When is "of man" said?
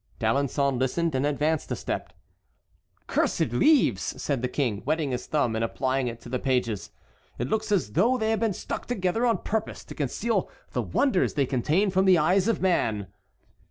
12.47-13.09